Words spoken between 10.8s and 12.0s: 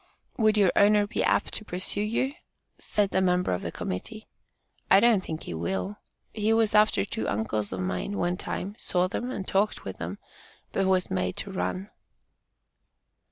was made to run."